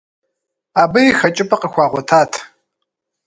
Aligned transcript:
Абыи 0.81 1.15
хэкӏыпӏэ 1.19 1.57
къыхуагъуэтат. 1.61 2.31